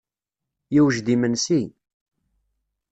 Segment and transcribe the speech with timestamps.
[0.73, 1.61] Yewjed yimensi.